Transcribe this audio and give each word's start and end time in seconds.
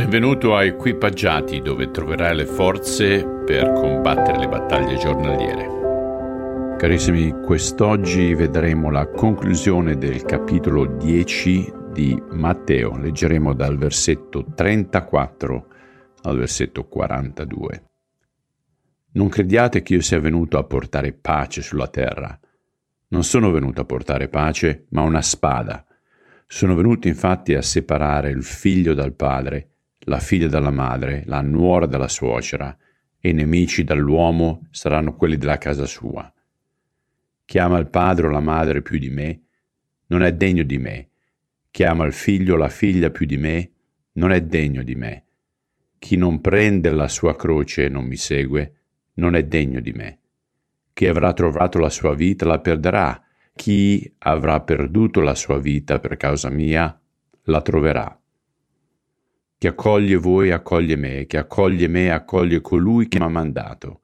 Benvenuto 0.00 0.56
a 0.56 0.64
Equipaggiati 0.64 1.60
dove 1.60 1.90
troverai 1.90 2.34
le 2.34 2.46
forze 2.46 3.22
per 3.44 3.70
combattere 3.74 4.38
le 4.38 4.48
battaglie 4.48 4.96
giornaliere. 4.96 6.78
Carissimi, 6.78 7.30
quest'oggi 7.42 8.32
vedremo 8.32 8.90
la 8.90 9.06
conclusione 9.06 9.98
del 9.98 10.22
capitolo 10.22 10.86
10 10.86 11.72
di 11.92 12.20
Matteo. 12.30 12.96
Leggeremo 12.96 13.52
dal 13.52 13.76
versetto 13.76 14.42
34 14.54 15.66
al 16.22 16.38
versetto 16.38 16.88
42. 16.88 17.84
Non 19.12 19.28
crediate 19.28 19.82
che 19.82 19.94
io 19.96 20.00
sia 20.00 20.18
venuto 20.18 20.56
a 20.56 20.64
portare 20.64 21.12
pace 21.12 21.60
sulla 21.60 21.88
terra. 21.88 22.40
Non 23.08 23.22
sono 23.22 23.50
venuto 23.50 23.82
a 23.82 23.84
portare 23.84 24.28
pace, 24.28 24.86
ma 24.92 25.02
una 25.02 25.20
spada. 25.20 25.84
Sono 26.46 26.74
venuto 26.74 27.06
infatti 27.06 27.52
a 27.52 27.60
separare 27.60 28.30
il 28.30 28.42
figlio 28.42 28.94
dal 28.94 29.12
padre 29.12 29.69
la 30.04 30.18
figlia 30.18 30.48
dalla 30.48 30.70
madre, 30.70 31.22
la 31.26 31.40
nuora 31.40 31.86
dalla 31.86 32.08
suocera, 32.08 32.76
e 33.18 33.28
i 33.28 33.32
nemici 33.32 33.84
dall'uomo 33.84 34.66
saranno 34.70 35.14
quelli 35.14 35.36
della 35.36 35.58
casa 35.58 35.84
sua. 35.84 36.32
Chi 37.44 37.58
ama 37.58 37.78
il 37.78 37.88
padre 37.88 38.26
o 38.28 38.30
la 38.30 38.40
madre 38.40 38.80
più 38.80 38.98
di 38.98 39.10
me, 39.10 39.42
non 40.06 40.22
è 40.22 40.32
degno 40.32 40.62
di 40.62 40.78
me. 40.78 41.08
Chi 41.70 41.84
ama 41.84 42.04
il 42.04 42.12
figlio 42.12 42.54
o 42.54 42.56
la 42.56 42.68
figlia 42.68 43.10
più 43.10 43.26
di 43.26 43.36
me, 43.36 43.70
non 44.12 44.32
è 44.32 44.40
degno 44.40 44.82
di 44.82 44.94
me. 44.94 45.24
Chi 45.98 46.16
non 46.16 46.40
prende 46.40 46.90
la 46.90 47.08
sua 47.08 47.36
croce 47.36 47.84
e 47.84 47.88
non 47.88 48.04
mi 48.04 48.16
segue, 48.16 48.74
non 49.14 49.34
è 49.34 49.44
degno 49.44 49.80
di 49.80 49.92
me. 49.92 50.18
Chi 50.92 51.06
avrà 51.06 51.32
trovato 51.32 51.78
la 51.78 51.90
sua 51.90 52.14
vita 52.14 52.46
la 52.46 52.58
perderà. 52.58 53.22
Chi 53.54 54.14
avrà 54.18 54.60
perduto 54.60 55.20
la 55.20 55.34
sua 55.34 55.58
vita 55.58 55.98
per 55.98 56.16
causa 56.16 56.48
mia, 56.48 56.98
la 57.44 57.60
troverà. 57.60 58.19
Chi 59.60 59.66
accoglie 59.66 60.16
voi 60.16 60.52
accoglie 60.52 60.96
me, 60.96 61.26
chi 61.26 61.36
accoglie 61.36 61.86
me 61.86 62.10
accoglie 62.10 62.62
colui 62.62 63.08
che 63.08 63.18
mi 63.18 63.26
ha 63.26 63.28
mandato. 63.28 64.00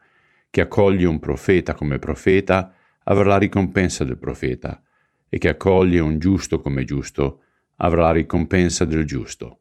Chi 0.51 0.61
accoglie 0.61 1.07
un 1.07 1.19
profeta 1.19 1.73
come 1.73 1.98
profeta 1.98 2.75
avrà 3.05 3.25
la 3.25 3.39
ricompensa 3.39 4.05
del 4.05 4.19
profeta, 4.19 4.83
e 5.31 5.39
chi 5.39 5.48
accoglie 5.48 5.98
un 5.98 6.19
giusto 6.19 6.61
come 6.61 6.85
giusto 6.85 7.41
avrà 7.77 8.03
la 8.03 8.13
ricompensa 8.13 8.85
del 8.85 9.07
giusto. 9.07 9.61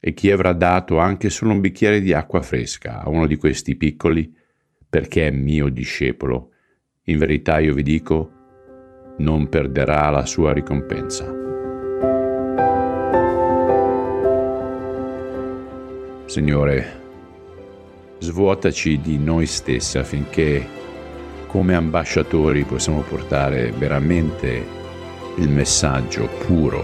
E 0.00 0.12
chi 0.12 0.28
avrà 0.32 0.52
dato 0.54 0.98
anche 0.98 1.30
solo 1.30 1.52
un 1.52 1.60
bicchiere 1.60 2.00
di 2.00 2.12
acqua 2.12 2.42
fresca 2.42 3.00
a 3.00 3.08
uno 3.08 3.28
di 3.28 3.36
questi 3.36 3.76
piccoli, 3.76 4.34
perché 4.88 5.28
è 5.28 5.30
mio 5.30 5.68
discepolo, 5.68 6.50
in 7.04 7.18
verità 7.18 7.60
io 7.60 7.74
vi 7.74 7.84
dico, 7.84 8.32
non 9.18 9.48
perderà 9.48 10.10
la 10.10 10.26
sua 10.26 10.52
ricompensa. 10.52 11.41
Signore, 16.32 17.00
svuotaci 18.18 19.02
di 19.02 19.18
noi 19.18 19.44
stessi 19.44 19.98
affinché 19.98 20.66
come 21.46 21.74
ambasciatori 21.74 22.64
possiamo 22.64 23.02
portare 23.02 23.70
veramente 23.70 24.64
il 25.36 25.50
messaggio 25.50 26.30
puro 26.46 26.82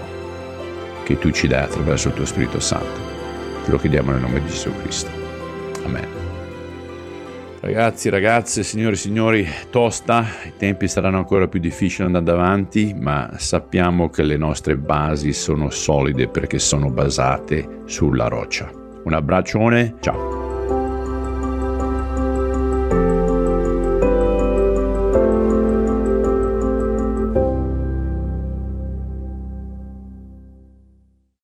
che 1.02 1.18
tu 1.18 1.30
ci 1.30 1.48
dai 1.48 1.62
attraverso 1.62 2.08
il 2.08 2.14
tuo 2.14 2.26
Spirito 2.26 2.60
Santo. 2.60 3.00
Te 3.64 3.70
lo 3.70 3.78
chiediamo 3.78 4.10
nel 4.10 4.20
nome 4.20 4.42
di 4.42 4.48
Gesù 4.48 4.70
Cristo. 4.82 5.10
Amen. 5.86 6.06
Ragazzi, 7.60 8.10
ragazze, 8.10 8.62
signori 8.62 8.96
e 8.96 8.98
signori, 8.98 9.48
tosta, 9.70 10.26
i 10.44 10.52
tempi 10.58 10.88
saranno 10.88 11.16
ancora 11.16 11.48
più 11.48 11.58
difficili 11.58 12.04
andando 12.04 12.34
avanti, 12.34 12.94
ma 12.94 13.32
sappiamo 13.38 14.10
che 14.10 14.24
le 14.24 14.36
nostre 14.36 14.76
basi 14.76 15.32
sono 15.32 15.70
solide 15.70 16.28
perché 16.28 16.58
sono 16.58 16.90
basate 16.90 17.80
sulla 17.86 18.28
roccia. 18.28 18.78
Un 19.04 19.14
abbraccione, 19.14 19.94
ciao. 20.00 20.37